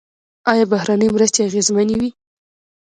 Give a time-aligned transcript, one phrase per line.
[0.51, 2.09] آیا بهرنۍ مرستې اغیزمنې وې؟